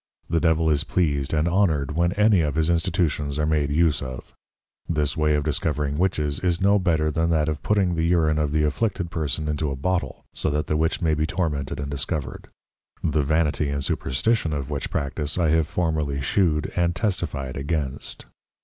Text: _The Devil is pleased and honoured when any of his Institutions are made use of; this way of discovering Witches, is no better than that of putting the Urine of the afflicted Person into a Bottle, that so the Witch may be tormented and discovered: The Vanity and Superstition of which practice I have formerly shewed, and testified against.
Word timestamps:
_The 0.33 0.39
Devil 0.39 0.71
is 0.71 0.83
pleased 0.83 1.31
and 1.31 1.47
honoured 1.47 1.91
when 1.95 2.11
any 2.13 2.41
of 2.41 2.55
his 2.55 2.71
Institutions 2.71 3.37
are 3.37 3.45
made 3.45 3.69
use 3.69 4.01
of; 4.01 4.33
this 4.89 5.15
way 5.15 5.35
of 5.35 5.43
discovering 5.43 5.95
Witches, 5.99 6.39
is 6.39 6.59
no 6.59 6.79
better 6.79 7.11
than 7.11 7.29
that 7.29 7.47
of 7.47 7.61
putting 7.61 7.93
the 7.93 8.01
Urine 8.01 8.39
of 8.39 8.51
the 8.51 8.63
afflicted 8.63 9.11
Person 9.11 9.47
into 9.47 9.69
a 9.69 9.75
Bottle, 9.75 10.25
that 10.33 10.39
so 10.39 10.49
the 10.49 10.75
Witch 10.75 11.03
may 11.03 11.13
be 11.13 11.27
tormented 11.27 11.79
and 11.79 11.91
discovered: 11.91 12.47
The 13.03 13.21
Vanity 13.21 13.69
and 13.69 13.83
Superstition 13.85 14.53
of 14.53 14.71
which 14.71 14.89
practice 14.89 15.37
I 15.37 15.49
have 15.49 15.67
formerly 15.67 16.19
shewed, 16.19 16.73
and 16.75 16.95
testified 16.95 17.55
against. 17.55 18.25